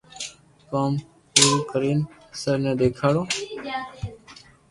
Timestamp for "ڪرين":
1.71-1.99